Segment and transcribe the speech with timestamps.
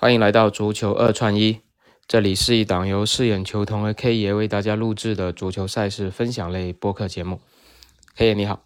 [0.00, 1.58] 欢迎来到足球二串一，
[2.06, 7.40] 这里是一档由饰演球童和 K 爷为大家录制的足球赛事分享类播客节目。
[8.14, 8.60] K 爷你好，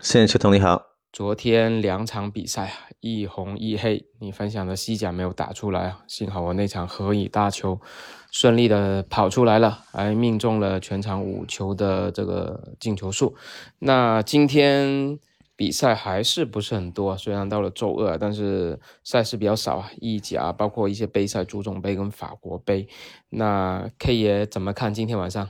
[0.00, 0.84] 饰演球童你好。
[1.12, 7.78] 昨天两场比赛啊，一红一黑，你分享的西甲没有打出来啊，幸好我那场何以大球
[8.30, 13.36] 顺利的跑出来了，还命中了全场五球的这个进球数。
[13.80, 15.18] 那今天。
[15.62, 19.88] 比赛还是不是很多，虽然到了周二，但是赛事比较少啊。
[20.00, 22.88] 意甲包括一些杯赛，足总杯跟法国杯。
[23.28, 25.48] 那 K 爷怎么看今天晚上？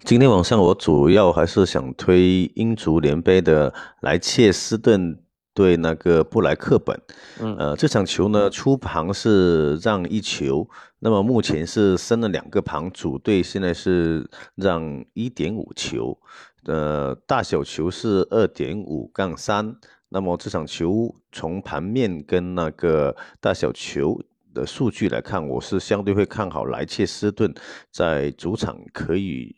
[0.00, 5.22] 今天晚上我主要还是想推英足联杯的莱切斯顿
[5.54, 7.00] 对那个布莱克本。
[7.38, 16.18] 嗯，呃，这场球呢，出盘是让一球，那么目前是升了两个盘，主队现在是让一点五球。
[16.66, 19.76] 呃，大小球是二点五杠三，
[20.08, 24.20] 那么这场球从盘面跟那个大小球
[24.52, 27.54] 的数据来看，我是相对会看好莱切斯顿
[27.92, 29.54] 在主场可以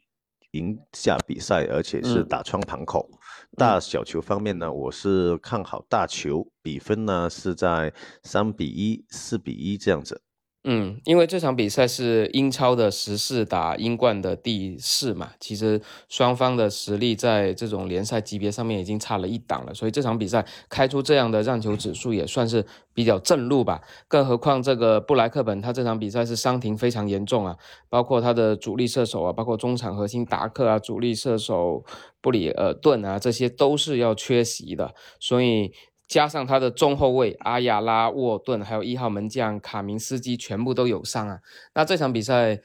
[0.51, 3.09] 赢下比赛，而且是打穿盘口。
[3.57, 10.21] 大小球方面呢，我是看好大球，比分呢是在三比一、四比一这样子。
[10.65, 23.81] 嗯，因为这场比赛是英超的十四打英冠的第四嘛，其实双方的实力在这种联赛级别上面已经差了一档了，所以这场比赛开出这样的让球指数也算是比较正路吧。
[24.09, 27.57] 更何况这个布莱克本他这场比赛是伤停非常严重啊，
[27.89, 31.85] 包括他的主力射手啊，包括中场核心达克啊，主力射手
[32.21, 35.73] 布里尔顿啊，这些都是要缺席的，所以。
[36.09, 41.39] 加上他的中后卫阿亚拉沃顿，还有一号门将卡明斯基全部都有伤啊。
[41.75, 42.59] 那这场比赛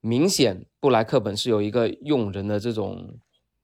[0.00, 3.18] 明显布莱克本是有一个用人的这种、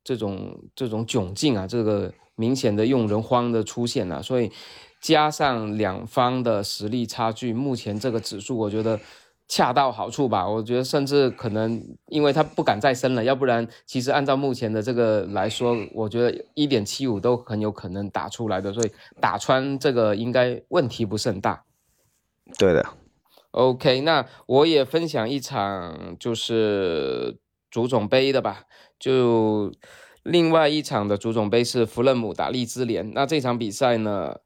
[0.04, 4.20] 这种、这种窘境啊，这个明显的用人荒的出现啊。
[4.20, 4.52] 所以
[5.00, 9.00] 加上两方的实力差距，目前这个指数我觉得。
[9.52, 18.90] 恰到好处吧，我觉得甚至可能，因为他不敢再升了，要不然其实按照目前的这个来说，我觉得一点七五都很有可能打出来的，所以
[19.20, 21.64] 打穿这个应该问题不是很大。
[22.58, 22.82] 对的
[23.50, 27.36] ，OK，那我也分享一场就是
[27.70, 28.64] 足总杯的吧，
[28.98, 29.70] 就
[30.22, 34.36] 另外一场的足总杯是弗勒姆打利兹联，那这场比赛呢，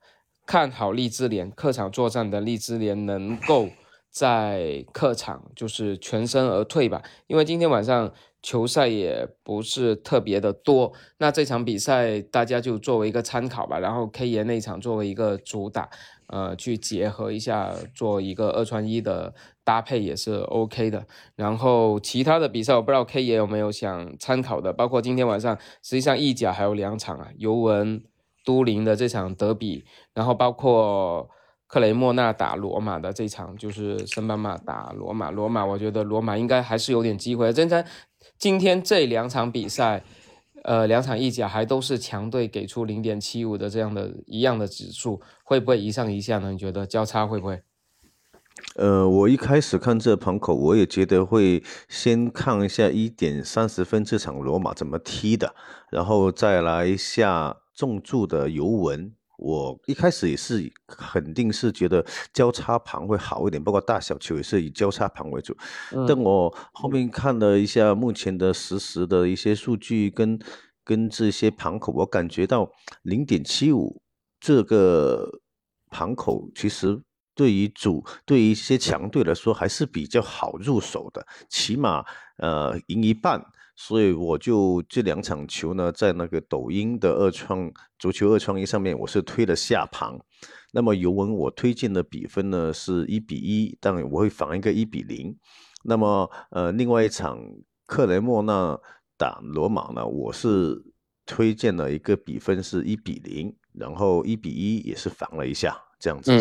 [0.44, 3.68] 看好利兹联客场作战的利兹联能够。
[4.16, 8.10] 在客场就是全身而退吧，因为今天晚上
[8.40, 13.78] 球赛也不是特别的多，那这场比赛大家就作为一个参考吧。
[13.78, 15.90] 然后 K 爷那场作为一个主打，
[16.28, 21.06] 呃，去结合一下，做一个二穿一的搭配也是 OK 的。
[21.34, 28.02] 然后其他的比赛我不知道 K 爷有没有想参考的，包括今天晚上实际上意甲还有两场啊，尤文
[28.46, 29.84] 都灵的这场德比，
[30.14, 31.28] 然后包括。
[31.66, 37.52] 克雷莫纳打罗马的这场就是圣班马打罗马，罗马我觉得罗马应该还是有点机会。
[37.52, 37.84] 真的，
[38.38, 40.04] 今天这两场比赛，
[40.62, 46.52] 呃，两场意甲还都是强队给出零点七五的这样的一样的指数，会不会一上一下呢？
[46.52, 47.62] 你觉得交叉会不会？
[48.76, 55.54] 呃，我一开始看这盘口，我也觉得会先看一下一点三十分这场罗马怎么踢的，
[55.90, 59.12] 然后再来下重注的尤文。
[59.38, 65.56] 我一开始也是肯定是觉得交叉盘会好一点，包括大小球也是以交叉盘为主。
[66.08, 70.38] 但我后面看了一下目前的实时的一些数据跟
[70.84, 72.70] 跟这些盘口，我感觉到
[73.02, 74.00] 零点七五
[74.40, 75.40] 这个
[75.90, 77.00] 盘口其实
[77.36, 82.04] 对于主对于一些强队来说还是比较好入手的，起码
[82.38, 83.40] 呃赢一半。
[83.78, 90.18] 所以我就这两场球呢，在那个抖音的二创足球二创一上面，我是推了下盘。
[90.72, 95.36] 那么尤文我推荐的比分呢是一比一，当然我会防一个一比零。
[95.84, 97.38] 那么呃，另外一场
[97.84, 98.80] 克雷莫纳
[99.18, 100.82] 打罗马呢，我是
[101.26, 106.32] 推荐了一个比分是一比零，然后一比一也是防了一下这样子。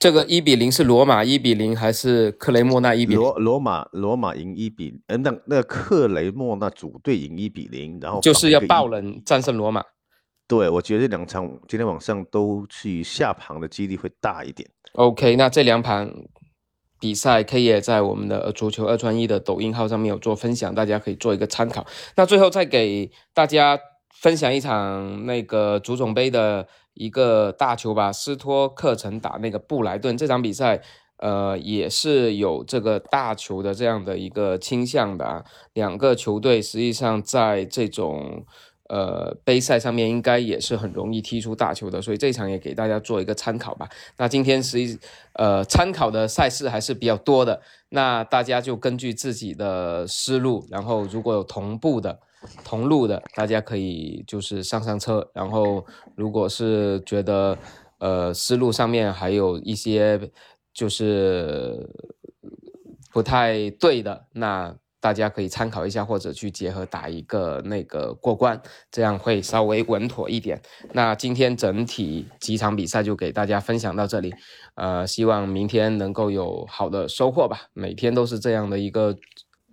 [0.00, 3.14] 这个一比零是罗马一比零还是克雷莫纳一比？
[3.14, 9.84] 罗罗马罗马赢一比，嗯，那那克雷莫纳主队赢一比零，然后就是要爆冷战胜罗马。
[10.48, 14.66] 对，我觉得这两场今天晚上都去下盘的几率会大一点。
[14.94, 16.10] OK，那这两盘
[16.98, 21.84] 比赛 K 也在我们的足球二穿一的抖音号上面有做分享，大家可以做一个参考。
[22.16, 23.78] 那最后再给大家
[24.18, 26.66] 分享一场那个足总杯的。
[27.00, 30.82] 一个大球吧，斯托克城打那个布莱顿这场比赛，
[31.16, 35.42] 呃，也是有这个大球的这样的一个倾向的啊。
[35.72, 38.44] 两个球队实际上在这种
[38.90, 43.88] 呃杯赛上面应该也是很容易踢出大球的，所以这场也给大家做一个参考吧。
[44.18, 44.98] 那今天实际
[45.34, 52.18] 呃参考的赛事还是比较多的，那大家就根据自己的思路，然后如果有同步的。
[52.64, 55.84] 同路的，大家可以就是上上车，然后
[56.14, 57.58] 如果是觉得
[57.98, 60.18] 呃思路上面还有一些
[60.72, 61.86] 就是
[63.12, 68.60] 不太对的，那大家可以参考一下，或者去结合打一个那个过关，
[68.90, 70.60] 这样会稍微稳妥一点。
[70.92, 74.34] 那今天整体几场比赛就给大家分享到这里，
[74.74, 77.68] 呃，希望明天能够有好的收获吧。
[77.72, 79.16] 每天都是这样的一个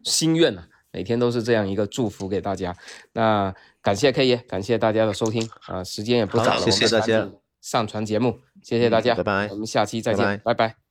[0.03, 0.67] 心愿啊。
[0.89, 2.75] 每天都是这样一个祝福给大家，
[3.13, 3.53] 那
[3.83, 7.29] 感谢 K 爷，感谢大家的收听啊，时间也不早了，谢谢大家
[7.61, 10.86] 上传节目，谢谢大家，拜拜，我们下期再见，拜拜。